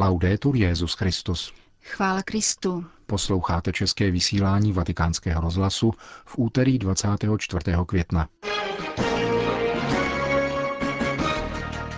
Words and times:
Laudetur 0.00 0.56
Jezus 0.56 0.94
Christus. 0.94 1.52
Chvála 1.82 2.22
Kristu. 2.22 2.84
Posloucháte 3.06 3.72
české 3.72 4.10
vysílání 4.10 4.72
Vatikánského 4.72 5.40
rozhlasu 5.40 5.92
v 6.24 6.38
úterý 6.38 6.78
24. 6.78 7.60
května. 7.86 8.28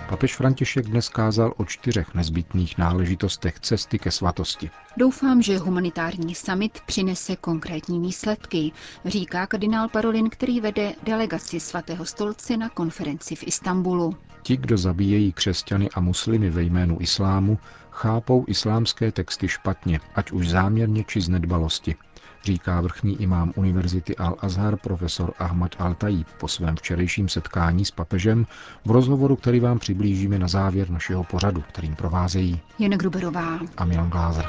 Papež 0.09 0.35
František 0.35 0.85
dnes 0.85 1.09
kázal 1.09 1.53
o 1.57 1.65
čtyřech 1.65 2.13
nezbytných 2.13 2.77
náležitostech 2.77 3.59
cesty 3.59 3.99
ke 3.99 4.11
svatosti. 4.11 4.69
Doufám, 4.97 5.41
že 5.41 5.57
humanitární 5.57 6.35
summit 6.35 6.79
přinese 6.85 7.35
konkrétní 7.35 7.99
výsledky, 7.99 8.71
říká 9.05 9.47
kardinál 9.47 9.89
Parolin, 9.89 10.29
který 10.29 10.61
vede 10.61 10.93
delegaci 11.03 11.59
svatého 11.59 12.05
stolce 12.05 12.57
na 12.57 12.69
konferenci 12.69 13.35
v 13.35 13.47
Istanbulu. 13.47 14.15
Ti, 14.43 14.57
kdo 14.57 14.77
zabíjejí 14.77 15.33
křesťany 15.33 15.89
a 15.89 15.99
muslimy 15.99 16.49
ve 16.49 16.63
jménu 16.63 16.97
islámu, 17.01 17.59
chápou 17.91 18.45
islámské 18.47 19.11
texty 19.11 19.47
špatně, 19.47 19.99
ať 20.15 20.31
už 20.31 20.49
záměrně 20.49 21.03
či 21.03 21.21
z 21.21 21.29
nedbalosti, 21.29 21.95
říká 22.43 22.81
vrchní 22.81 23.21
imám 23.21 23.53
Univerzity 23.55 24.13
Al-Azhar 24.15 24.77
profesor 24.77 25.33
Ahmad 25.39 25.75
Al-Tajib 25.79 26.25
po 26.39 26.47
svém 26.47 26.75
včerejším 26.75 27.29
setkání 27.29 27.85
s 27.85 27.91
papežem 27.91 28.45
v 28.85 28.91
rozhovoru, 28.91 29.35
který 29.35 29.59
vám 29.59 29.79
přiblížíme 29.79 30.39
na 30.39 30.47
závěr 30.47 30.89
našeho 30.89 31.23
pořadu, 31.23 31.61
kterým 31.61 31.95
provázejí 31.95 32.59
Jana 32.79 32.97
Gruberová 32.97 33.59
a 33.77 33.85
Milan 33.85 34.09
Glázer. 34.09 34.45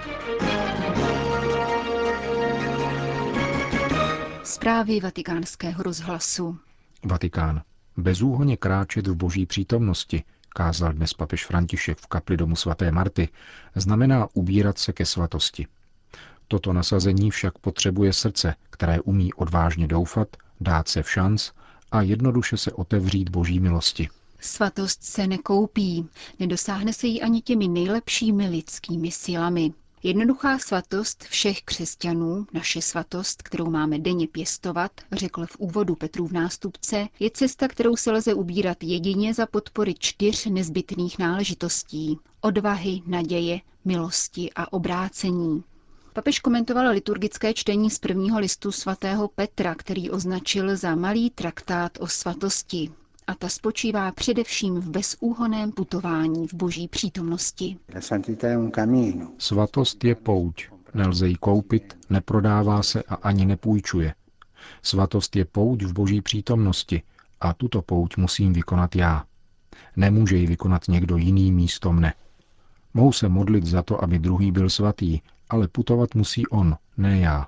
Zprávy 4.42 5.00
vatikánského 5.00 5.82
rozhlasu. 5.82 6.58
Vatikán. 7.04 7.62
Bezúhoně 7.96 8.56
kráčet 8.56 9.06
v 9.06 9.14
boží 9.14 9.46
přítomnosti, 9.46 10.24
kázal 10.52 10.92
dnes 10.92 11.14
papež 11.14 11.46
František 11.46 11.98
v 11.98 12.06
kapli 12.06 12.36
domu 12.36 12.56
svaté 12.56 12.90
Marty, 12.90 13.28
znamená 13.74 14.28
ubírat 14.32 14.78
se 14.78 14.92
ke 14.92 15.06
svatosti. 15.06 15.66
Toto 16.48 16.72
nasazení 16.72 17.30
však 17.30 17.58
potřebuje 17.58 18.12
srdce, 18.12 18.54
které 18.70 19.00
umí 19.00 19.32
odvážně 19.34 19.86
doufat, 19.86 20.28
dát 20.60 20.88
se 20.88 21.02
v 21.02 21.10
šanc 21.10 21.50
a 21.92 22.02
jednoduše 22.02 22.56
se 22.56 22.72
otevřít 22.72 23.28
boží 23.28 23.60
milosti. 23.60 24.08
Svatost 24.40 25.04
se 25.04 25.26
nekoupí, 25.26 26.08
nedosáhne 26.38 26.92
se 26.92 27.06
jí 27.06 27.22
ani 27.22 27.40
těmi 27.42 27.68
nejlepšími 27.68 28.48
lidskými 28.48 29.10
silami. 29.10 29.72
Jednoduchá 30.04 30.58
svatost 30.58 31.24
všech 31.24 31.62
křesťanů, 31.62 32.46
naše 32.52 32.82
svatost, 32.82 33.42
kterou 33.42 33.70
máme 33.70 33.98
denně 33.98 34.26
pěstovat, 34.28 34.92
řekl 35.12 35.46
v 35.46 35.56
úvodu 35.58 35.94
Petrův 35.94 36.32
nástupce, 36.32 37.08
je 37.20 37.30
cesta, 37.30 37.68
kterou 37.68 37.96
se 37.96 38.10
lze 38.12 38.34
ubírat 38.34 38.78
jedině 38.82 39.34
za 39.34 39.46
podpory 39.46 39.94
čtyř 39.98 40.46
nezbytných 40.46 41.18
náležitostí. 41.18 42.18
Odvahy, 42.40 43.02
naděje, 43.06 43.60
milosti 43.84 44.50
a 44.56 44.72
obrácení. 44.72 45.64
Papež 46.12 46.40
komentoval 46.40 46.90
liturgické 46.90 47.54
čtení 47.54 47.90
z 47.90 47.98
prvního 47.98 48.38
listu 48.38 48.72
svatého 48.72 49.28
Petra, 49.28 49.74
který 49.74 50.10
označil 50.10 50.76
za 50.76 50.94
malý 50.94 51.30
traktát 51.30 51.98
o 52.00 52.06
svatosti. 52.06 52.90
A 53.26 53.34
ta 53.34 53.48
spočívá 53.48 54.12
především 54.12 54.74
v 54.80 54.88
bezúhoném 54.90 55.72
putování 55.72 56.48
v 56.48 56.54
boží 56.54 56.88
přítomnosti. 56.88 57.76
Svatost 59.38 60.04
je 60.04 60.14
pouť. 60.14 60.68
Nelze 60.94 61.28
ji 61.28 61.34
koupit, 61.34 61.98
neprodává 62.10 62.82
se 62.82 63.02
a 63.02 63.14
ani 63.14 63.46
nepůjčuje. 63.46 64.14
Svatost 64.82 65.36
je 65.36 65.44
pouť 65.44 65.82
v 65.82 65.92
boží 65.92 66.22
přítomnosti 66.22 67.02
a 67.40 67.54
tuto 67.54 67.82
pouť 67.82 68.16
musím 68.16 68.52
vykonat 68.52 68.96
já. 68.96 69.24
Nemůže 69.96 70.36
ji 70.36 70.46
vykonat 70.46 70.88
někdo 70.88 71.16
jiný 71.16 71.52
místo 71.52 71.92
mne. 71.92 72.14
Mohu 72.94 73.12
se 73.12 73.28
modlit 73.28 73.64
za 73.66 73.82
to, 73.82 74.04
aby 74.04 74.18
druhý 74.18 74.52
byl 74.52 74.70
svatý, 74.70 75.20
ale 75.50 75.68
putovat 75.68 76.14
musí 76.14 76.46
on, 76.46 76.76
ne 76.96 77.18
já. 77.18 77.46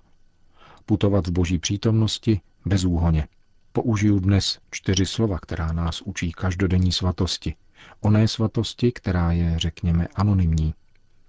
Putovat 0.86 1.26
v 1.26 1.30
boží 1.30 1.58
přítomnosti 1.58 2.40
bezúhoně. 2.64 3.28
Použiju 3.76 4.18
dnes 4.18 4.58
čtyři 4.70 5.06
slova, 5.06 5.38
která 5.38 5.72
nás 5.72 6.02
učí 6.02 6.32
každodenní 6.32 6.92
svatosti. 6.92 7.54
Oné 8.00 8.28
svatosti, 8.28 8.92
která 8.92 9.32
je, 9.32 9.54
řekněme, 9.58 10.08
anonymní. 10.14 10.74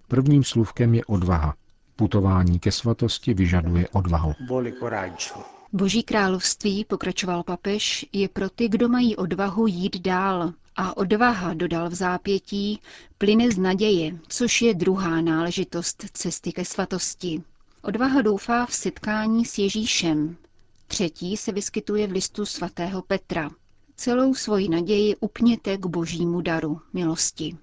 Prvním 0.07 0.43
slůvkem 0.43 0.93
je 0.95 1.05
odvaha. 1.05 1.55
Putování 1.95 2.59
ke 2.59 2.71
svatosti 2.71 3.33
vyžaduje 3.33 3.87
odvahu. 3.89 4.33
Boží 5.73 6.03
království, 6.03 6.85
pokračoval 6.85 7.43
papež, 7.43 8.05
je 8.13 8.29
pro 8.29 8.49
ty, 8.49 8.67
kdo 8.69 8.89
mají 8.89 9.15
odvahu 9.15 9.67
jít 9.67 10.01
dál. 10.01 10.53
A 10.75 10.97
odvaha, 10.97 11.53
dodal 11.53 11.89
v 11.89 11.93
zápětí, 11.93 12.79
plyne 13.17 13.51
z 13.51 13.57
naděje, 13.57 14.17
což 14.27 14.61
je 14.61 14.73
druhá 14.73 15.21
náležitost 15.21 16.05
cesty 16.13 16.51
ke 16.51 16.65
svatosti. 16.65 17.43
Odvaha 17.81 18.21
doufá 18.21 18.65
v 18.65 18.73
setkání 18.73 19.45
s 19.45 19.57
Ježíšem. 19.57 20.37
Třetí 20.87 21.37
se 21.37 21.51
vyskytuje 21.51 22.07
v 22.07 22.11
listu 22.11 22.45
svatého 22.45 23.01
Petra. 23.01 23.49
Celou 23.95 24.33
svoji 24.33 24.69
naději 24.69 25.15
upněte 25.15 25.77
k 25.77 25.85
božímu 25.85 26.41
daru, 26.41 26.81
milosti. 26.93 27.57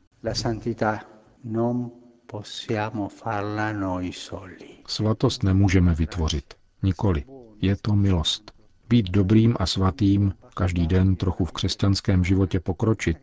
Svatost 4.86 5.42
nemůžeme 5.42 5.94
vytvořit. 5.94 6.54
Nikoli. 6.82 7.24
Je 7.60 7.76
to 7.76 7.96
milost. 7.96 8.52
Být 8.88 9.10
dobrým 9.10 9.56
a 9.58 9.66
svatým, 9.66 10.34
každý 10.54 10.86
den 10.86 11.16
trochu 11.16 11.44
v 11.44 11.52
křesťanském 11.52 12.24
životě 12.24 12.60
pokročit, 12.60 13.16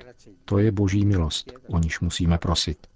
to 0.46 0.58
je 0.58 0.72
boží 0.72 1.06
milost, 1.06 1.52
o 1.68 1.80
níž 1.80 2.00
musíme 2.00 2.38
prosit. 2.38 2.88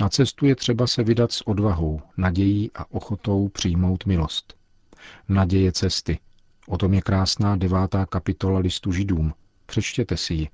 Na 0.00 0.08
cestu 0.08 0.46
je 0.46 0.56
třeba 0.56 0.86
se 0.86 1.04
vydat 1.04 1.32
s 1.32 1.46
odvahou, 1.46 2.00
nadějí 2.16 2.70
a 2.74 2.90
ochotou 2.90 3.48
přijmout 3.48 4.06
milost. 4.06 4.59
Naděje 5.28 5.72
cesty. 5.72 6.18
O 6.68 6.78
tom 6.78 6.94
je 6.94 7.00
krásná 7.00 7.56
devátá 7.56 8.06
kapitola 8.06 8.58
listu 8.58 8.92
židům. 8.92 9.34
Přečtěte 9.66 10.16
si 10.16 10.34
ji. 10.34 10.48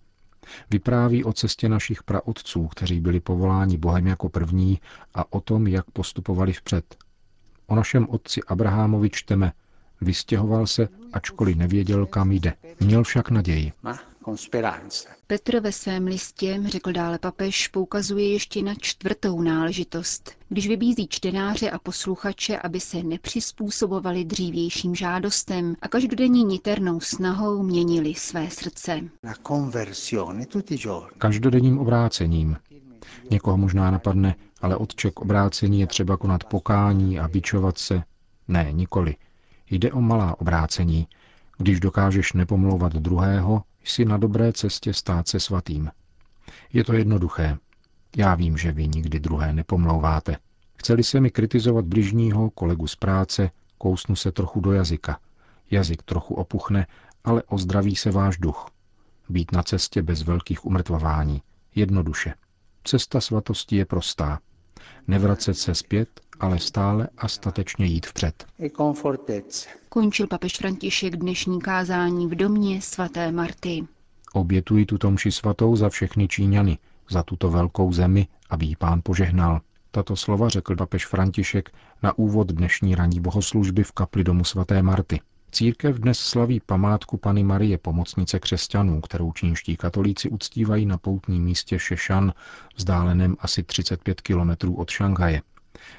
Vypráví 0.70 1.24
o 1.24 1.32
cestě 1.32 1.68
našich 1.68 2.02
praotců, 2.02 2.66
kteří 2.66 3.00
byli 3.00 3.20
povoláni 3.20 3.76
Bohem 3.78 4.06
jako 4.06 4.28
první 4.28 4.80
a 5.14 5.32
o 5.32 5.40
tom, 5.40 5.66
jak 5.66 5.90
postupovali 5.90 6.52
vpřed. 6.52 6.96
O 7.66 7.74
našem 7.74 8.06
otci 8.08 8.40
Abrahamovi 8.42 9.10
čteme, 9.10 9.52
Vystěhoval 10.00 10.66
se, 10.66 10.88
ačkoliv 11.12 11.56
nevěděl, 11.56 12.06
kam 12.06 12.32
jde. 12.32 12.52
Měl 12.80 13.02
však 13.02 13.30
naději. 13.30 13.72
Petr 15.26 15.60
ve 15.60 15.72
svém 15.72 16.06
listě, 16.06 16.60
řekl 16.66 16.92
dále 16.92 17.18
papež, 17.18 17.68
poukazuje 17.68 18.32
ještě 18.32 18.62
na 18.62 18.74
čtvrtou 18.74 19.42
náležitost, 19.42 20.30
když 20.48 20.68
vybízí 20.68 21.08
čtenáře 21.08 21.70
a 21.70 21.78
posluchače, 21.78 22.58
aby 22.58 22.80
se 22.80 23.02
nepřizpůsobovali 23.02 24.24
dřívějším 24.24 24.94
žádostem 24.94 25.76
a 25.82 25.88
každodenní 25.88 26.44
niternou 26.44 27.00
snahou 27.00 27.62
měnili 27.62 28.14
své 28.14 28.50
srdce. 28.50 29.00
Každodenním 31.18 31.78
obrácením. 31.78 32.56
Někoho 33.30 33.56
možná 33.56 33.90
napadne, 33.90 34.34
ale 34.60 34.76
odček 34.76 35.20
obrácení 35.20 35.80
je 35.80 35.86
třeba 35.86 36.16
konat 36.16 36.44
pokání 36.44 37.18
a 37.18 37.28
bičovat 37.28 37.78
se. 37.78 38.02
Ne, 38.48 38.72
nikoli. 38.72 39.16
Jde 39.70 39.92
o 39.92 40.00
malá 40.00 40.40
obrácení. 40.40 41.06
Když 41.58 41.80
dokážeš 41.80 42.32
nepomlouvat 42.32 42.92
druhého, 42.92 43.62
jsi 43.90 44.04
na 44.04 44.16
dobré 44.16 44.52
cestě 44.52 44.94
stát 44.94 45.28
se 45.28 45.40
svatým. 45.40 45.90
Je 46.72 46.84
to 46.84 46.92
jednoduché. 46.92 47.58
Já 48.16 48.34
vím, 48.34 48.56
že 48.56 48.72
vy 48.72 48.88
nikdy 48.88 49.20
druhé 49.20 49.52
nepomlouváte. 49.52 50.36
Chceli 50.78 51.04
se 51.04 51.20
mi 51.20 51.30
kritizovat 51.30 51.84
bližního, 51.84 52.50
kolegu 52.50 52.86
z 52.86 52.96
práce, 52.96 53.50
kousnu 53.78 54.16
se 54.16 54.32
trochu 54.32 54.60
do 54.60 54.72
jazyka. 54.72 55.20
Jazyk 55.70 56.02
trochu 56.02 56.34
opuchne, 56.34 56.86
ale 57.24 57.42
ozdraví 57.42 57.96
se 57.96 58.10
váš 58.10 58.38
duch. 58.38 58.66
Být 59.28 59.52
na 59.52 59.62
cestě 59.62 60.02
bez 60.02 60.22
velkých 60.22 60.64
umrtvování. 60.64 61.42
Jednoduše. 61.74 62.34
Cesta 62.84 63.20
svatosti 63.20 63.76
je 63.76 63.84
prostá. 63.84 64.38
Nevracet 65.08 65.54
se 65.54 65.74
zpět, 65.74 66.08
ale 66.40 66.58
stále 66.58 67.08
a 67.18 67.28
statečně 67.28 67.86
jít 67.86 68.06
vpřed. 68.06 68.46
Končil 69.88 70.26
papež 70.26 70.56
František 70.56 71.16
dnešní 71.16 71.60
kázání 71.60 72.26
v 72.26 72.34
domě 72.34 72.82
svaté 72.82 73.32
Marty. 73.32 73.84
Obětuji 74.32 74.86
tuto 74.86 75.10
mši 75.10 75.32
svatou 75.32 75.76
za 75.76 75.88
všechny 75.88 76.28
Číňany, 76.28 76.78
za 77.10 77.22
tuto 77.22 77.50
velkou 77.50 77.92
zemi, 77.92 78.26
aby 78.50 78.66
jí 78.66 78.76
pán 78.76 79.00
požehnal. 79.04 79.60
Tato 79.90 80.16
slova 80.16 80.48
řekl 80.48 80.76
papež 80.76 81.06
František 81.06 81.70
na 82.02 82.18
úvod 82.18 82.46
dnešní 82.52 82.94
ranní 82.94 83.20
bohoslužby 83.20 83.82
v 83.82 83.92
kapli 83.92 84.24
domu 84.24 84.44
svaté 84.44 84.82
Marty. 84.82 85.20
Církev 85.56 85.98
dnes 85.98 86.18
slaví 86.18 86.60
památku 86.60 87.16
Pany 87.16 87.42
Marie, 87.42 87.78
pomocnice 87.78 88.38
křesťanů, 88.40 89.00
kterou 89.00 89.32
čínští 89.32 89.76
katolíci 89.76 90.28
uctívají 90.28 90.86
na 90.86 90.98
poutním 90.98 91.44
místě 91.44 91.78
Šešan, 91.78 92.32
vzdáleném 92.76 93.36
asi 93.40 93.62
35 93.62 94.20
kilometrů 94.20 94.74
od 94.74 94.90
Šanghaje. 94.90 95.42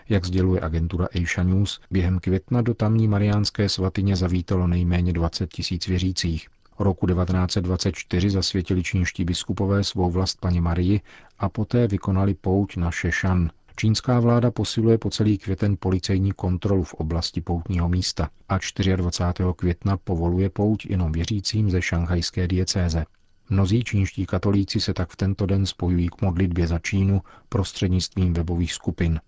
Jak 0.09 0.25
sděluje 0.25 0.62
agentura 0.62 1.07
Asia 1.15 1.44
News, 1.44 1.80
během 1.92 2.19
května 2.19 2.62
do 2.62 2.74
tamní 2.74 3.07
mariánské 3.07 3.69
svatyně 3.69 4.15
zavítalo 4.15 4.68
nejméně 4.68 5.13
20 5.13 5.54
tisíc 5.54 5.88
věřících. 5.88 6.48
Roku 6.80 7.07
1924 7.07 8.30
zasvětili 8.30 8.83
čínští 8.83 9.25
biskupové 9.25 9.83
svou 9.83 10.12
vlast 10.12 10.39
paní 10.39 10.62
Marii 10.62 11.01
a 11.39 11.50
poté 11.50 11.88
vykonali 11.88 12.33
pouť 12.33 12.77
na 12.77 12.92
Šešan. 12.92 13.50
Čínská 13.79 14.19
vláda 14.19 14.51
posiluje 14.51 14.97
po 14.97 15.09
celý 15.09 15.38
květen 15.38 15.77
policejní 15.79 16.31
kontrolu 16.31 16.83
v 16.83 16.94
oblasti 16.94 17.41
poutního 17.41 17.89
místa 17.89 18.29
a 18.50 18.57
24. 18.95 19.50
května 19.56 19.97
povoluje 19.97 20.50
pouť 20.50 20.85
jenom 20.85 21.12
věřícím 21.12 21.71
ze 21.71 21.81
šanghajské 21.81 22.47
diecéze. 22.47 23.06
Mnozí 23.50 23.83
čínští 23.83 24.25
katolíci 24.25 24.81
se 24.81 24.94
tak 24.94 25.09
v 25.09 25.15
tento 25.15 25.45
den 25.45 25.65
spojují 25.65 26.09
k 26.09 26.21
modlitbě 26.21 26.68
za 26.68 26.79
Čínu 26.79 27.21
prostřednictvím 27.50 28.33
webových 28.33 28.74
skupin. 28.74 29.19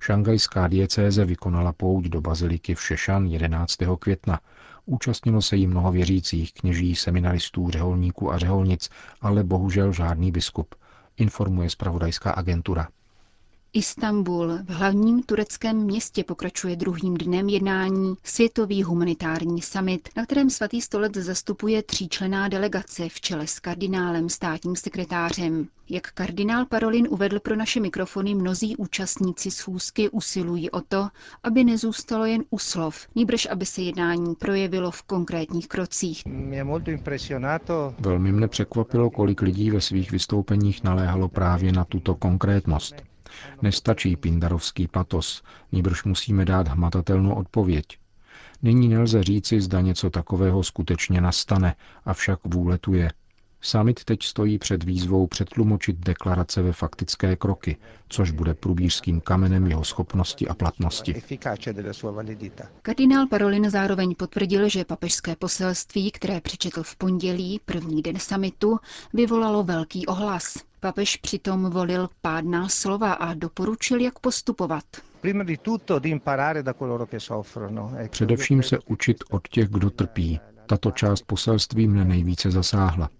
Šangajská 0.00 0.68
diecéze 0.68 1.24
vykonala 1.24 1.72
pouť 1.72 2.04
do 2.04 2.20
baziliky 2.20 2.74
v 2.74 2.82
Šešan 2.82 3.26
11. 3.26 3.76
května. 3.98 4.40
Účastnilo 4.86 5.42
se 5.42 5.56
jí 5.56 5.66
mnoho 5.66 5.92
věřících, 5.92 6.52
kněží, 6.52 6.96
seminaristů, 6.96 7.70
řeholníků 7.70 8.32
a 8.32 8.38
řeholnic, 8.38 8.88
ale 9.20 9.44
bohužel 9.44 9.92
žádný 9.92 10.32
biskup, 10.32 10.74
informuje 11.16 11.70
spravodajská 11.70 12.30
agentura. 12.30 12.88
Istanbul 13.72 14.58
v 14.64 14.68
hlavním 14.70 15.22
tureckém 15.22 15.76
městě 15.76 16.24
pokračuje 16.24 16.76
druhým 16.76 17.14
dnem 17.16 17.48
jednání 17.48 18.14
Světový 18.24 18.82
humanitární 18.82 19.62
summit, 19.62 20.08
na 20.16 20.24
kterém 20.24 20.50
svatý 20.50 20.80
stolec 20.80 21.14
zastupuje 21.14 21.82
tříčlená 21.82 22.48
delegace 22.48 23.08
v 23.08 23.20
čele 23.20 23.46
s 23.46 23.58
kardinálem 23.60 24.28
státním 24.28 24.76
sekretářem. 24.76 25.68
Jak 25.90 26.10
kardinál 26.12 26.66
Parolin 26.66 27.06
uvedl 27.10 27.40
pro 27.40 27.56
naše 27.56 27.80
mikrofony, 27.80 28.34
mnozí 28.34 28.76
účastníci 28.76 29.50
schůzky 29.50 30.08
usilují 30.08 30.70
o 30.70 30.80
to, 30.80 31.08
aby 31.42 31.64
nezůstalo 31.64 32.24
jen 32.24 32.44
u 32.50 32.58
slov, 32.58 33.06
níbrž 33.14 33.46
aby 33.50 33.66
se 33.66 33.82
jednání 33.82 34.34
projevilo 34.34 34.90
v 34.90 35.02
konkrétních 35.02 35.68
krocích. 35.68 36.22
Velmi 37.98 38.32
mne 38.32 38.48
překvapilo, 38.48 39.10
kolik 39.10 39.40
lidí 39.42 39.70
ve 39.70 39.80
svých 39.80 40.10
vystoupeních 40.12 40.84
naléhalo 40.84 41.28
právě 41.28 41.72
na 41.72 41.84
tuto 41.84 42.14
konkrétnost. 42.14 43.07
Nestačí 43.62 44.16
pindarovský 44.16 44.88
patos, 44.88 45.42
níbrž 45.72 46.04
musíme 46.04 46.44
dát 46.44 46.68
hmatatelnou 46.68 47.34
odpověď. 47.34 47.86
Nyní 48.62 48.88
nelze 48.88 49.22
říci, 49.22 49.60
zda 49.60 49.80
něco 49.80 50.10
takového 50.10 50.62
skutečně 50.62 51.20
nastane, 51.20 51.74
avšak 52.04 52.40
vůle 52.44 52.78
tu 52.78 52.94
je. 52.94 53.10
Summit 53.60 54.04
teď 54.04 54.22
stojí 54.22 54.58
před 54.58 54.84
výzvou 54.84 55.26
přetlumočit 55.26 55.96
deklarace 55.98 56.62
ve 56.62 56.72
faktické 56.72 57.36
kroky, 57.36 57.76
což 58.08 58.30
bude 58.30 58.54
průbířským 58.54 59.20
kamenem 59.20 59.66
jeho 59.66 59.84
schopnosti 59.84 60.48
a 60.48 60.54
platnosti. 60.54 61.22
Kardinál 62.82 63.26
Parolin 63.26 63.70
zároveň 63.70 64.14
potvrdil, 64.14 64.68
že 64.68 64.84
papežské 64.84 65.36
poselství, 65.36 66.10
které 66.10 66.40
přečetl 66.40 66.82
v 66.82 66.96
pondělí, 66.96 67.60
první 67.64 68.02
den 68.02 68.18
samitu, 68.18 68.78
vyvolalo 69.12 69.62
velký 69.62 70.06
ohlas. 70.06 70.67
Papež 70.80 71.16
přitom 71.16 71.70
volil 71.70 72.08
pádná 72.20 72.68
slova 72.68 73.12
a 73.12 73.34
doporučil, 73.34 74.00
jak 74.00 74.18
postupovat. 74.18 74.84
Především 78.10 78.62
se 78.62 78.78
učit 78.86 79.24
od 79.30 79.48
těch, 79.48 79.68
kdo 79.68 79.90
trpí. 79.90 80.40
Tato 80.66 80.90
část 80.90 81.22
poselství 81.22 81.88
mne 81.88 82.04
nejvíce 82.04 82.50
zasáhla. 82.50 83.10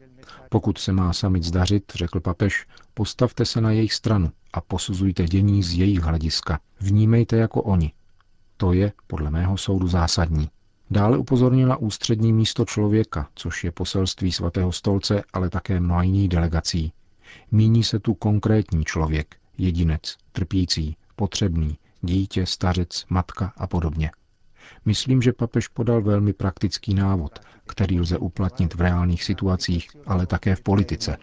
Pokud 0.49 0.79
se 0.79 0.93
má 0.93 1.13
summit 1.13 1.45
zdařit, 1.45 1.93
řekl 1.95 2.21
papež, 2.21 2.67
postavte 2.95 3.45
se 3.45 3.61
na 3.61 3.71
jejich 3.71 3.93
stranu 3.93 4.31
a 4.53 4.61
posuzujte 4.61 5.25
dění 5.25 5.63
z 5.63 5.79
jejich 5.79 6.01
hlediska. 6.01 6.61
Vnímejte 6.81 7.37
jako 7.37 7.63
oni. 7.63 7.93
To 8.57 8.73
je, 8.73 8.93
podle 9.07 9.31
mého 9.31 9.57
soudu, 9.57 9.89
zásadní. 9.89 10.49
Dále 10.91 11.19
upozornila 11.19 11.77
ústřední 11.77 12.33
místo 12.33 12.65
člověka, 12.65 13.29
což 13.35 13.65
je 13.65 13.73
poselství 13.73 14.33
svatého 14.33 14.73
stolce, 14.73 15.23
ale 15.33 15.51
také 15.51 15.81
mnoha 15.81 16.03
jiných 16.03 16.29
delegací. 16.29 16.93
Míní 17.51 17.85
se 17.85 17.99
tu 17.99 18.15
konkrétní 18.15 18.85
člověk, 18.85 19.37
jedinec, 19.59 20.17
trpící, 20.33 20.97
potřebný, 21.17 21.79
dítě, 22.03 22.47
stařec, 22.47 23.05
matka 23.09 23.53
a 23.57 23.67
podobně. 23.67 24.11
Myslím, 24.85 25.23
že 25.23 25.33
papež 25.33 25.69
podal 25.69 26.03
velmi 26.03 26.33
praktický 26.33 26.95
návod, 26.95 27.39
který 27.67 28.01
lze 28.01 28.19
uplatnit 28.19 28.75
v 28.75 28.81
reálných 28.81 29.25
situacích, 29.25 29.89
ale 30.07 30.27
také 30.27 30.57
v 30.57 30.61
politice. 30.61 31.17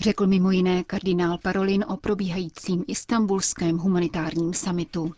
Řekl 0.00 0.26
mimo 0.26 0.50
jiné 0.50 0.84
kardinál 0.84 1.38
Parolin 1.38 1.84
o 1.88 1.96
probíhajícím 1.96 2.84
istambulském 2.88 3.78
humanitárním 3.78 4.54
samitu. 4.54 5.12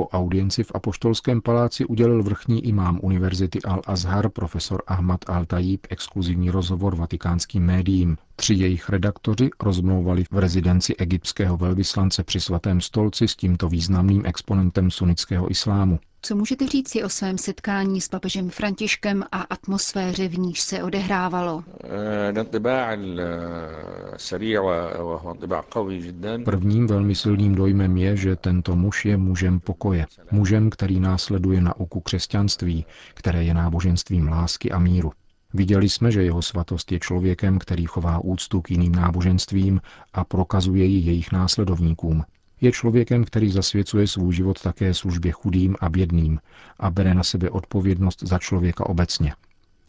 Po 0.00 0.08
audienci 0.08 0.62
v 0.64 0.72
Apoštolském 0.74 1.40
paláci 1.40 1.84
udělil 1.84 2.22
vrchní 2.22 2.66
imám 2.66 2.98
Univerzity 3.02 3.58
Al-Azhar 3.58 4.28
profesor 4.28 4.82
Ahmad 4.86 5.20
Al-Tajib 5.26 5.78
exkluzivní 5.90 6.50
rozhovor 6.50 6.96
vatikánským 6.96 7.62
médiím. 7.62 8.16
Tři 8.36 8.54
jejich 8.54 8.88
redaktoři 8.88 9.50
rozmlouvali 9.62 10.24
v 10.30 10.38
rezidenci 10.38 10.96
egyptského 10.96 11.56
velvyslance 11.56 12.24
při 12.24 12.40
svatém 12.40 12.80
stolci 12.80 13.28
s 13.28 13.36
tímto 13.36 13.68
významným 13.68 14.22
exponentem 14.26 14.90
sunnického 14.90 15.50
islámu. 15.50 15.98
Co 16.22 16.36
můžete 16.36 16.66
říci 16.66 17.04
o 17.04 17.08
svém 17.08 17.38
setkání 17.38 18.00
s 18.00 18.08
papežem 18.08 18.50
Františkem 18.50 19.24
a 19.32 19.40
atmosféře, 19.40 20.28
v 20.28 20.38
níž 20.38 20.60
se 20.60 20.82
odehrávalo? 20.82 21.64
Prvním 26.44 26.86
velmi 26.86 27.14
silným 27.14 27.54
dojmem 27.54 27.96
je, 27.96 28.16
že 28.16 28.36
tento 28.36 28.76
muž 28.76 29.04
je 29.04 29.16
mužem 29.16 29.60
pokoje. 29.60 30.06
Mužem, 30.30 30.70
který 30.70 31.00
následuje 31.00 31.60
nauku 31.60 32.00
křesťanství, 32.00 32.86
které 33.14 33.44
je 33.44 33.54
náboženstvím 33.54 34.28
lásky 34.28 34.70
a 34.70 34.78
míru. 34.78 35.12
Viděli 35.54 35.88
jsme, 35.88 36.12
že 36.12 36.22
jeho 36.22 36.42
svatost 36.42 36.92
je 36.92 37.00
člověkem, 37.00 37.58
který 37.58 37.86
chová 37.86 38.18
úctu 38.24 38.60
k 38.60 38.70
jiným 38.70 38.92
náboženstvím 38.92 39.80
a 40.12 40.24
prokazuje 40.24 40.84
ji 40.84 40.98
jejich 40.98 41.32
následovníkům. 41.32 42.24
Je 42.60 42.72
člověkem, 42.72 43.24
který 43.24 43.50
zasvěcuje 43.50 44.06
svůj 44.06 44.34
život 44.34 44.62
také 44.62 44.94
službě 44.94 45.32
chudým 45.32 45.76
a 45.80 45.88
bědným 45.88 46.40
a 46.78 46.90
bere 46.90 47.14
na 47.14 47.22
sebe 47.22 47.50
odpovědnost 47.50 48.22
za 48.22 48.38
člověka 48.38 48.86
obecně. 48.86 49.34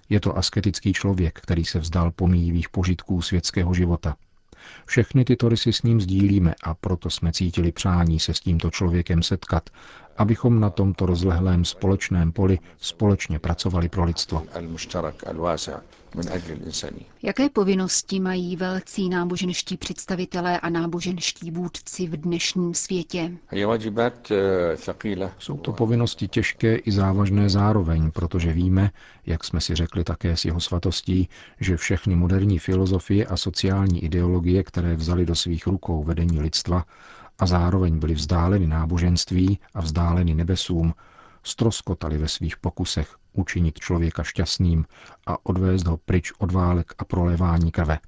Je 0.10 0.20
to 0.20 0.38
asketický 0.38 0.94
člověk, 0.94 1.40
který 1.42 1.66
se 1.66 1.80
vzdal 1.80 2.12
pomíjivých 2.12 2.70
požitků 2.70 3.22
světského 3.22 3.74
života. 3.74 4.16
Všechny 4.86 5.26
tyto 5.26 5.50
rysy 5.50 5.74
s 5.74 5.84
ním 5.84 6.02
sdílíme 6.02 6.54
a 6.64 6.74
proto 6.74 7.10
jsme 7.10 7.32
cítili 7.32 7.72
přání 7.72 8.20
se 8.20 8.34
s 8.34 8.40
tímto 8.40 8.72
člověkem 8.72 9.24
setkat, 9.24 9.70
abychom 10.18 10.60
na 10.60 10.70
tomto 10.70 11.06
rozlehlém 11.06 11.66
společném 11.66 12.32
poli 12.32 12.60
společně 12.78 13.40
pracovali 13.40 13.90
pro 13.90 14.04
lidstvo. 14.04 14.44
Jaké 17.24 17.50
povinnosti 17.50 18.20
mají 18.20 18.56
velcí 18.56 19.10
náboženští 19.10 19.78
představitelé 19.78 20.60
a 20.60 20.70
náboženští 20.70 21.52
vůdci 21.52 22.08
v 22.08 22.18
dnešním 22.18 22.74
světě? 22.74 23.32
Jsou 25.40 25.58
to 25.58 25.72
povinnosti 25.74 26.28
těžké 26.28 26.76
i 26.76 26.92
závažné 26.92 27.50
zároveň, 27.50 28.12
protože 28.12 28.54
víme, 28.54 28.92
jak 29.26 29.44
jsme 29.44 29.62
si 29.62 29.76
řekli 29.76 30.04
také 30.04 30.38
s 30.38 30.46
jeho 30.46 30.60
svatostí, 30.60 31.30
že 31.60 31.78
všechny 31.78 32.16
moderní 32.16 32.60
filozofie 32.60 33.26
a 33.26 33.38
sociální 33.38 34.04
ideologie, 34.04 34.64
které 34.64 34.96
vzali 34.96 35.26
do 35.26 35.36
svých 35.36 35.68
rukou 35.68 36.04
vedení 36.04 36.40
lidstva 36.42 36.86
a 37.42 37.46
zároveň 37.46 38.00
byly 38.00 38.14
vzdáleny 38.14 38.68
náboženství 38.68 39.60
a 39.74 39.82
vzdáleny 39.82 40.36
nebesům, 40.36 40.94
stroskotali 41.44 42.18
ve 42.18 42.28
svých 42.28 42.58
pokusech 42.58 43.16
učinit 43.34 43.80
člověka 43.80 44.24
šťastným 44.24 44.86
a 45.28 45.46
odvést 45.46 45.88
ho 45.88 45.98
pryč 45.98 46.32
od 46.38 46.52
válek 46.52 46.94
a 46.98 47.06
prolévání 47.06 47.72
krve. 47.72 48.00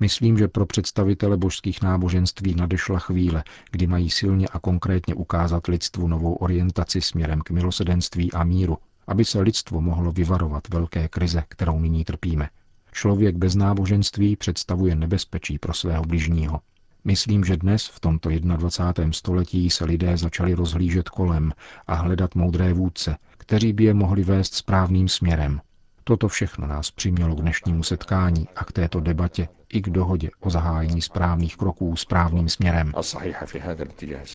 Myslím, 0.00 0.38
že 0.38 0.48
pro 0.48 0.66
představitele 0.66 1.36
božských 1.36 1.82
náboženství 1.82 2.54
nadešla 2.54 2.98
chvíle, 2.98 3.44
kdy 3.70 3.86
mají 3.86 4.10
silně 4.10 4.46
a 4.48 4.58
konkrétně 4.58 5.14
ukázat 5.14 5.66
lidstvu 5.66 6.08
novou 6.08 6.34
orientaci 6.34 7.00
směrem 7.00 7.40
k 7.40 7.50
milosedenství 7.50 8.32
a 8.32 8.44
míru, 8.44 8.78
aby 9.06 9.24
se 9.24 9.40
lidstvo 9.40 9.80
mohlo 9.80 10.12
vyvarovat 10.12 10.68
velké 10.68 11.08
krize, 11.08 11.42
kterou 11.48 11.80
nyní 11.80 12.04
trpíme. 12.04 12.48
Člověk 12.92 13.36
bez 13.36 13.54
náboženství 13.54 14.36
představuje 14.36 14.94
nebezpečí 14.94 15.58
pro 15.58 15.74
svého 15.74 16.02
bližního. 16.02 16.60
Myslím, 17.04 17.44
že 17.44 17.56
dnes, 17.56 17.86
v 17.86 18.00
tomto 18.00 18.28
21. 18.30 19.12
století, 19.12 19.70
se 19.70 19.84
lidé 19.84 20.16
začali 20.16 20.54
rozhlížet 20.54 21.08
kolem 21.08 21.52
a 21.86 21.94
hledat 21.94 22.34
moudré 22.34 22.72
vůdce, 22.72 23.16
kteří 23.38 23.72
by 23.72 23.84
je 23.84 23.94
mohli 23.94 24.24
vést 24.24 24.54
správným 24.54 25.08
směrem. 25.08 25.60
Toto 26.04 26.28
všechno 26.28 26.66
nás 26.66 26.90
přimělo 26.90 27.34
k 27.34 27.40
dnešnímu 27.40 27.82
setkání 27.82 28.48
a 28.56 28.64
k 28.64 28.72
této 28.72 29.00
debatě 29.00 29.48
i 29.72 29.80
k 29.80 29.90
dohodě 29.90 30.30
o 30.40 30.50
zahájení 30.50 31.02
správných 31.02 31.56
kroků 31.56 31.96
správným 31.96 32.48
směrem. 32.48 32.92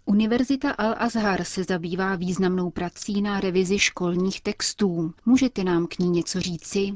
Univerzita 0.05 0.71
Al-Azhar 0.71 1.43
se 1.43 1.63
zabývá 1.63 2.15
významnou 2.15 2.69
prací 2.69 3.21
na 3.21 3.39
revizi 3.39 3.79
školních 3.79 4.41
textů. 4.41 5.13
Můžete 5.25 5.63
nám 5.63 5.87
k 5.87 5.99
ní 5.99 6.09
něco 6.09 6.41
říci? 6.41 6.93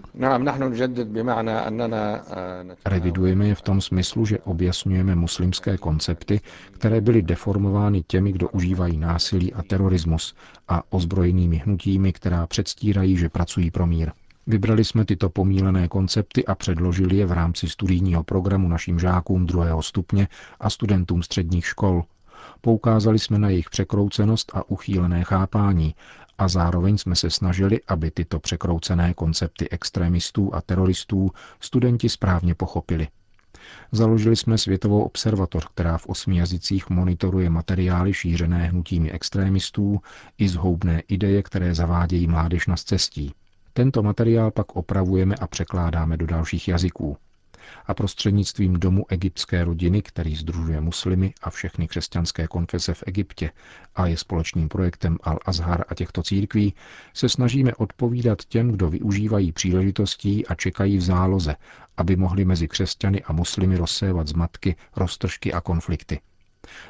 Revidujeme 2.85 3.47
je 3.47 3.55
v 3.55 3.61
tom 3.61 3.81
smyslu, 3.81 4.25
že 4.25 4.39
objasňujeme 4.39 5.15
muslimské 5.15 5.77
koncepty, 5.77 6.41
které 6.71 7.01
byly 7.01 7.21
deformovány 7.21 8.03
těmi, 8.07 8.31
kdo 8.31 8.49
užívají 8.49 8.97
násilí 8.97 9.53
a 9.53 9.63
terorismus 9.63 10.35
a 10.67 10.83
ozbrojenými 10.89 11.57
hnutími, 11.57 12.13
která 12.13 12.47
předstírají, 12.47 13.17
že 13.17 13.29
pracují 13.29 13.71
pro 13.71 13.87
mír. 13.87 14.11
Vybrali 14.49 14.85
jsme 14.85 15.05
tyto 15.05 15.29
pomílené 15.29 15.87
koncepty 15.87 16.45
a 16.45 16.55
předložili 16.55 17.17
je 17.17 17.25
v 17.25 17.31
rámci 17.31 17.69
studijního 17.69 18.23
programu 18.23 18.67
našim 18.67 18.99
žákům 18.99 19.45
druhého 19.45 19.81
stupně 19.81 20.27
a 20.59 20.69
studentům 20.69 21.23
středních 21.23 21.65
škol. 21.65 22.03
Poukázali 22.61 23.19
jsme 23.19 23.39
na 23.39 23.49
jejich 23.49 23.69
překroucenost 23.69 24.51
a 24.55 24.69
uchýlené 24.69 25.23
chápání 25.23 25.95
a 26.37 26.47
zároveň 26.47 26.97
jsme 26.97 27.15
se 27.15 27.29
snažili, 27.29 27.79
aby 27.87 28.11
tyto 28.11 28.39
překroucené 28.39 29.13
koncepty 29.13 29.69
extremistů 29.69 30.55
a 30.55 30.61
teroristů 30.61 31.31
studenti 31.59 32.09
správně 32.09 32.55
pochopili. 32.55 33.07
Založili 33.91 34.35
jsme 34.35 34.57
Světovou 34.57 35.03
observatoř, 35.03 35.67
která 35.67 35.97
v 35.97 36.07
osmi 36.07 36.37
jazycích 36.37 36.89
monitoruje 36.89 37.49
materiály 37.49 38.13
šířené 38.13 38.67
hnutími 38.67 39.11
extrémistů 39.11 39.99
i 40.37 40.49
zhoubné 40.49 41.03
ideje, 41.07 41.43
které 41.43 41.75
zavádějí 41.75 42.27
mládež 42.27 42.67
na 42.67 42.75
cestí. 42.75 43.33
Tento 43.79 44.03
materiál 44.03 44.51
pak 44.51 44.75
opravujeme 44.75 45.35
a 45.35 45.47
překládáme 45.47 46.17
do 46.17 46.25
dalších 46.25 46.67
jazyků. 46.67 47.17
A 47.85 47.93
prostřednictvím 47.93 48.73
domu 48.73 49.05
egyptské 49.09 49.63
rodiny, 49.63 50.01
který 50.01 50.35
združuje 50.35 50.81
muslimy 50.81 51.33
a 51.41 51.49
všechny 51.49 51.87
křesťanské 51.87 52.47
konfese 52.47 52.93
v 52.93 53.03
Egyptě 53.07 53.51
a 53.95 54.07
je 54.07 54.17
společným 54.17 54.69
projektem 54.69 55.15
Al-Azhar 55.15 55.83
a 55.89 55.95
těchto 55.95 56.23
církví, 56.23 56.73
se 57.13 57.29
snažíme 57.29 57.75
odpovídat 57.75 58.43
těm, 58.43 58.71
kdo 58.71 58.89
využívají 58.89 59.51
příležitostí 59.51 60.47
a 60.47 60.55
čekají 60.55 60.97
v 60.97 61.01
záloze, 61.01 61.55
aby 61.97 62.15
mohli 62.15 62.45
mezi 62.45 62.67
křesťany 62.67 63.23
a 63.23 63.33
muslimy 63.33 63.77
rozsévat 63.77 64.27
zmatky, 64.27 64.75
roztržky 64.95 65.53
a 65.53 65.61
konflikty. 65.61 66.19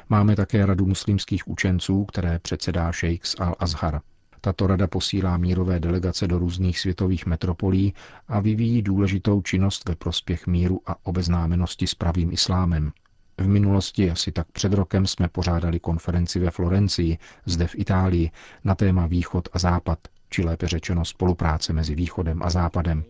Máme 0.08 0.36
také 0.36 0.66
radu 0.66 0.86
muslimských 0.86 1.48
učenců, 1.48 2.04
které 2.04 2.38
předsedá 2.38 2.92
šejk 2.92 3.26
z 3.26 3.34
Al-Azhar. 3.36 4.00
Tato 4.40 4.66
rada 4.66 4.86
posílá 4.86 5.36
mírové 5.36 5.80
delegace 5.80 6.26
do 6.28 6.38
různých 6.38 6.80
světových 6.80 7.26
metropolí 7.26 7.94
a 8.28 8.40
vyvíjí 8.40 8.82
důležitou 8.82 9.42
činnost 9.42 9.88
ve 9.88 9.96
prospěch 9.96 10.46
míru 10.46 10.80
a 10.86 11.06
obeznámenosti 11.06 11.86
s 11.86 11.94
pravým 11.94 12.32
islámem. 12.32 12.92
V 13.38 13.48
minulosti, 13.48 14.10
asi 14.10 14.32
tak 14.32 14.46
před 14.52 14.72
rokem, 14.72 15.06
jsme 15.06 15.28
pořádali 15.28 15.80
konferenci 15.80 16.38
ve 16.38 16.50
Florencii, 16.50 17.18
zde 17.46 17.66
v 17.66 17.74
Itálii, 17.74 18.30
na 18.64 18.74
téma 18.74 19.06
Východ 19.06 19.48
a 19.52 19.58
Západ, 19.58 19.98
či 20.30 20.42
lépe 20.44 20.68
řečeno 20.68 21.04
spolupráce 21.04 21.72
mezi 21.72 21.94
Východem 21.94 22.42
a 22.42 22.50
Západem. 22.50 23.04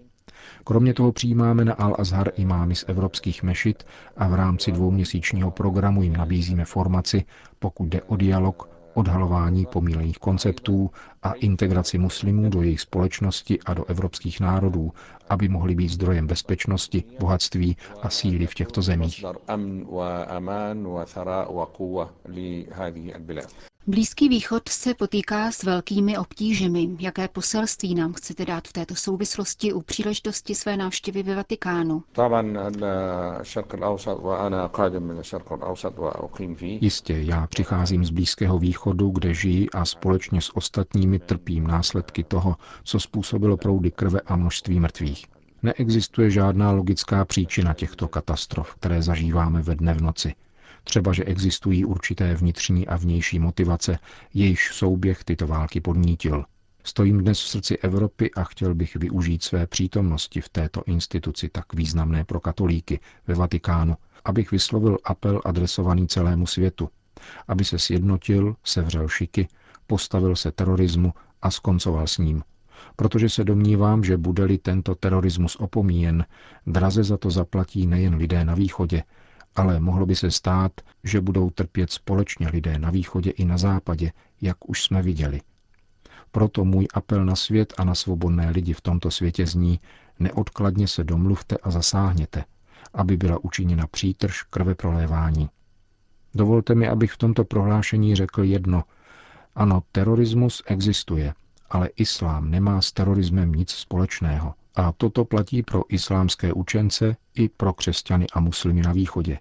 Kromě 0.64 0.94
toho 0.94 1.12
přijímáme 1.12 1.64
na 1.64 1.74
Al-Azhar 1.74 2.30
imámy 2.36 2.74
z 2.74 2.84
evropských 2.88 3.42
mešit 3.42 3.84
a 4.16 4.28
v 4.28 4.34
rámci 4.34 4.72
dvouměsíčního 4.72 5.50
programu 5.50 6.02
jim 6.02 6.16
nabízíme 6.16 6.64
formaci, 6.64 7.24
pokud 7.58 7.86
jde 7.88 8.02
o 8.02 8.16
dialog, 8.16 8.68
odhalování 8.94 9.66
pomílených 9.66 10.18
konceptů 10.18 10.90
a 11.22 11.32
integraci 11.32 11.98
muslimů 11.98 12.50
do 12.50 12.62
jejich 12.62 12.80
společnosti 12.80 13.58
a 13.66 13.74
do 13.74 13.84
evropských 13.84 14.40
národů, 14.40 14.92
aby 15.28 15.48
mohli 15.48 15.74
být 15.74 15.88
zdrojem 15.88 16.26
bezpečnosti, 16.26 17.04
bohatství 17.20 17.76
a 18.02 18.10
síly 18.10 18.46
v 18.46 18.54
těchto 18.54 18.82
zemích. 18.82 19.24
Blízký 23.86 24.28
východ 24.28 24.68
se 24.68 24.94
potýká 24.94 25.50
s 25.52 25.62
velkými 25.62 26.18
obtížemi. 26.18 26.88
Jaké 26.98 27.28
poselství 27.28 27.94
nám 27.94 28.12
chcete 28.12 28.44
dát 28.44 28.68
v 28.68 28.72
této 28.72 28.94
souvislosti 28.94 29.72
u 29.72 29.80
příležitosti 29.82 30.54
své 30.54 30.76
návštěvy 30.76 31.22
ve 31.22 31.34
Vatikánu? 31.34 32.02
Jistě, 36.80 37.20
já 37.20 37.46
přicházím 37.46 38.04
z 38.04 38.10
Blízkého 38.10 38.58
východu, 38.58 39.10
kde 39.10 39.34
žijí 39.34 39.70
a 39.70 39.84
společně 39.84 40.40
s 40.40 40.56
ostatními 40.56 41.09
trpím 41.18 41.66
následky 41.66 42.24
toho, 42.24 42.56
co 42.84 43.00
způsobilo 43.00 43.56
proudy 43.56 43.90
krve 43.90 44.20
a 44.20 44.36
množství 44.36 44.80
mrtvých. 44.80 45.26
Neexistuje 45.62 46.30
žádná 46.30 46.70
logická 46.72 47.24
příčina 47.24 47.74
těchto 47.74 48.08
katastrof, 48.08 48.74
které 48.74 49.02
zažíváme 49.02 49.62
ve 49.62 49.74
dne 49.76 49.94
v 49.94 50.02
noci. 50.02 50.34
Třeba, 50.84 51.12
že 51.12 51.24
existují 51.24 51.84
určité 51.84 52.34
vnitřní 52.34 52.88
a 52.88 52.96
vnější 52.96 53.38
motivace, 53.38 53.98
jejíž 54.34 54.70
souběh 54.72 55.24
tyto 55.24 55.46
války 55.46 55.80
podnítil. 55.80 56.44
Stojím 56.84 57.18
dnes 57.18 57.40
v 57.40 57.48
srdci 57.48 57.78
Evropy 57.78 58.30
a 58.36 58.44
chtěl 58.44 58.74
bych 58.74 58.96
využít 58.96 59.42
své 59.42 59.66
přítomnosti 59.66 60.40
v 60.40 60.48
této 60.48 60.82
instituci 60.86 61.48
tak 61.48 61.74
významné 61.74 62.24
pro 62.24 62.40
katolíky 62.40 63.00
ve 63.26 63.34
Vatikánu, 63.34 63.96
abych 64.24 64.50
vyslovil 64.50 64.98
apel 65.04 65.40
adresovaný 65.44 66.08
celému 66.08 66.46
světu, 66.46 66.88
aby 67.48 67.64
se 67.64 67.78
sjednotil, 67.78 68.56
sevřel 68.64 69.08
šiky, 69.08 69.48
postavil 69.90 70.36
se 70.36 70.52
terorismu 70.52 71.12
a 71.42 71.50
skoncoval 71.50 72.06
s 72.06 72.18
ním. 72.18 72.42
Protože 72.96 73.28
se 73.28 73.44
domnívám, 73.44 74.04
že 74.04 74.16
bude-li 74.16 74.58
tento 74.58 74.94
terorismus 74.94 75.56
opomíjen, 75.56 76.24
draze 76.66 77.04
za 77.04 77.16
to 77.16 77.30
zaplatí 77.30 77.86
nejen 77.86 78.14
lidé 78.14 78.44
na 78.44 78.54
východě, 78.54 79.02
ale 79.56 79.80
mohlo 79.80 80.06
by 80.06 80.16
se 80.16 80.30
stát, 80.30 80.72
že 81.04 81.20
budou 81.20 81.50
trpět 81.50 81.90
společně 81.90 82.48
lidé 82.48 82.78
na 82.78 82.90
východě 82.90 83.30
i 83.30 83.44
na 83.44 83.58
západě, 83.58 84.12
jak 84.40 84.68
už 84.70 84.82
jsme 84.84 85.02
viděli. 85.02 85.40
Proto 86.30 86.64
můj 86.64 86.86
apel 86.94 87.24
na 87.24 87.36
svět 87.36 87.74
a 87.78 87.84
na 87.84 87.94
svobodné 87.94 88.50
lidi 88.50 88.72
v 88.72 88.80
tomto 88.80 89.10
světě 89.10 89.46
zní, 89.46 89.80
neodkladně 90.18 90.88
se 90.88 91.04
domluvte 91.04 91.56
a 91.56 91.70
zasáhněte, 91.70 92.44
aby 92.94 93.16
byla 93.16 93.44
učiněna 93.44 93.86
přítrž 93.86 94.42
krve 94.42 94.74
prolévání. 94.74 95.48
Dovolte 96.34 96.74
mi, 96.74 96.88
abych 96.88 97.12
v 97.12 97.18
tomto 97.18 97.44
prohlášení 97.44 98.14
řekl 98.14 98.44
jedno. 98.44 98.84
Ano, 99.54 99.82
terorismus 99.92 100.62
existuje, 100.66 101.34
ale 101.70 101.88
islám 101.96 102.50
nemá 102.50 102.80
s 102.80 102.92
terorismem 102.92 103.52
nic 103.52 103.70
společného. 103.70 104.54
A 104.74 104.92
toto 104.92 105.24
platí 105.24 105.62
pro 105.62 105.82
islámské 105.88 106.52
učence 106.52 107.16
i 107.34 107.48
pro 107.48 107.72
křesťany 107.72 108.26
a 108.32 108.40
muslimy 108.40 108.80
na 108.80 108.92
východě. 108.92 109.38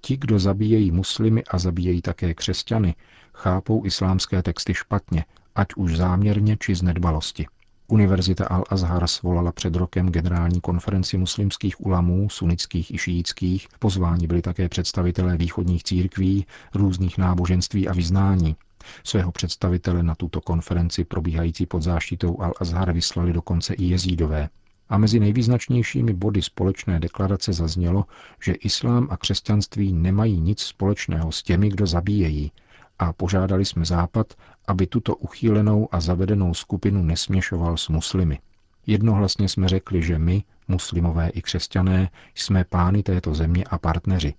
Ti, 0.00 0.16
kdo 0.16 0.38
zabíjejí 0.38 0.90
muslimy 0.90 1.44
a 1.44 1.58
zabíjejí 1.58 2.02
také 2.02 2.34
křesťany, 2.34 2.94
chápou 3.34 3.84
islámské 3.86 4.42
texty 4.42 4.74
špatně, 4.74 5.24
ať 5.54 5.68
už 5.76 5.96
záměrně 5.96 6.56
či 6.60 6.74
z 6.74 6.82
nedbalosti. 6.82 7.46
Univerzita 7.88 8.44
Al-Azhar 8.44 9.06
svolala 9.06 9.52
před 9.52 9.76
rokem 9.76 10.08
generální 10.08 10.60
konferenci 10.60 11.18
muslimských 11.18 11.80
ulamů, 11.86 12.28
sunických 12.30 12.94
i 12.94 12.98
šíjických. 12.98 13.68
Pozváni 13.78 14.26
byli 14.26 14.42
také 14.42 14.68
představitelé 14.68 15.36
východních 15.36 15.84
církví, 15.84 16.46
různých 16.74 17.18
náboženství 17.18 17.88
a 17.88 17.92
vyznání. 17.92 18.56
Svého 19.04 19.32
představitele 19.32 20.02
na 20.02 20.14
tuto 20.14 20.40
konferenci 20.40 21.04
probíhající 21.04 21.66
pod 21.66 21.82
záštitou 21.82 22.34
Al-Azhar 22.34 22.92
vyslali 22.92 23.32
dokonce 23.32 23.74
i 23.74 23.84
jezídové. 23.84 24.48
A 24.88 24.98
mezi 24.98 25.20
nejvýznačnějšími 25.20 26.12
body 26.12 26.42
společné 26.42 27.00
deklarace 27.00 27.52
zaznělo, 27.52 28.04
že 28.42 28.52
islám 28.52 29.08
a 29.10 29.16
křesťanství 29.16 29.92
nemají 29.92 30.40
nic 30.40 30.60
společného 30.60 31.32
s 31.32 31.42
těmi, 31.42 31.68
kdo 31.68 31.86
zabíjejí, 31.86 32.52
a 32.98 33.12
požádali 33.12 33.64
jsme 33.64 33.84
Západ, 33.84 34.34
aby 34.66 34.86
tuto 34.86 35.16
uchýlenou 35.16 35.88
a 35.92 36.00
zavedenou 36.00 36.54
skupinu 36.54 37.02
nesměšoval 37.02 37.76
s 37.76 37.88
muslimy. 37.88 38.38
Jednohlasně 38.86 39.48
jsme 39.48 39.68
řekli, 39.68 40.02
že 40.02 40.18
my, 40.18 40.42
muslimové 40.68 41.28
i 41.28 41.42
křesťané, 41.42 42.10
jsme 42.34 42.64
pány 42.64 43.02
této 43.02 43.34
země 43.34 43.64
a 43.64 43.78
partneři 43.78 44.34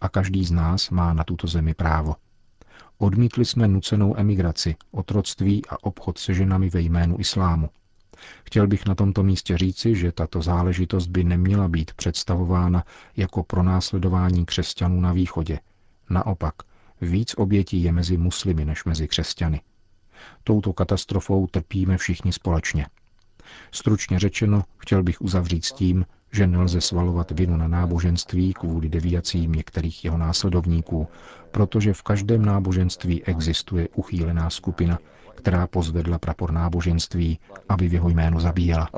a 0.00 0.08
každý 0.08 0.44
z 0.44 0.50
nás 0.50 0.90
má 0.90 1.12
na 1.12 1.24
tuto 1.24 1.46
zemi 1.46 1.74
právo. 1.74 2.14
Odmítli 2.98 3.44
jsme 3.44 3.68
nucenou 3.68 4.18
emigraci, 4.18 4.76
otroctví 4.90 5.62
a 5.68 5.82
obchod 5.82 6.18
se 6.18 6.34
ženami 6.34 6.70
ve 6.70 6.80
jménu 6.80 7.16
islámu. 7.20 7.68
Chtěl 8.44 8.66
bych 8.66 8.86
na 8.86 8.94
tomto 8.94 9.22
místě 9.22 9.58
říci, 9.58 9.94
že 9.94 10.12
tato 10.12 10.42
záležitost 10.42 11.06
by 11.06 11.24
neměla 11.24 11.68
být 11.68 11.94
představována 11.94 12.84
jako 13.16 13.42
pronásledování 13.42 14.46
křesťanů 14.46 15.00
na 15.00 15.12
východě. 15.12 15.58
Naopak, 16.10 16.54
víc 17.00 17.34
obětí 17.36 17.82
je 17.82 17.92
mezi 17.92 18.16
muslimy 18.16 18.64
než 18.64 18.84
mezi 18.84 19.08
křesťany. 19.08 19.60
Touto 20.44 20.72
katastrofou 20.72 21.46
trpíme 21.46 21.98
všichni 21.98 22.32
společně. 22.32 22.86
Stručně 23.72 24.18
řečeno, 24.18 24.64
chtěl 24.78 25.02
bych 25.02 25.20
uzavřít 25.20 25.64
s 25.64 25.72
tím, 25.72 26.06
že 26.32 26.46
nelze 26.46 26.80
svalovat 26.80 27.30
vinu 27.30 27.56
na 27.56 27.68
náboženství 27.68 28.54
kvůli 28.54 28.88
deviacím 28.88 29.52
některých 29.52 30.04
jeho 30.04 30.18
následovníků, 30.18 31.08
protože 31.50 31.92
v 31.92 32.02
každém 32.02 32.44
náboženství 32.44 33.24
existuje 33.24 33.88
uchýlená 33.94 34.50
skupina, 34.50 34.98
která 35.34 35.66
pozvedla 35.66 36.18
prapor 36.18 36.52
náboženství, 36.52 37.38
aby 37.68 37.88
v 37.88 37.92
jeho 37.92 38.08
jménu 38.08 38.40
zabíjela. 38.40 38.88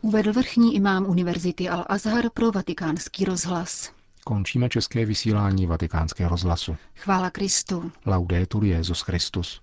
Uvedl 0.00 0.32
vrchní 0.32 0.74
imám 0.74 1.06
Univerzity 1.06 1.64
Al-Azhar 1.68 2.30
pro 2.34 2.50
vatikánský 2.50 3.24
rozhlas. 3.24 3.92
Končíme 4.24 4.68
české 4.68 5.06
vysílání 5.06 5.66
vatikánského 5.66 6.30
rozhlasu. 6.30 6.76
Chvála 6.96 7.30
Kristu. 7.30 7.92
Laudetur 8.06 8.64
Jezus 8.64 9.00
Christus. 9.00 9.60